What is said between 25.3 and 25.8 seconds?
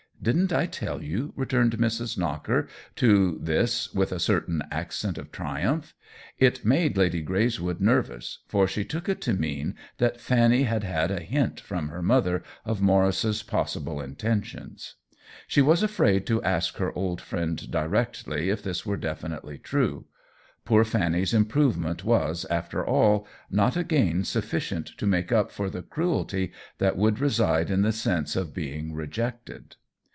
up for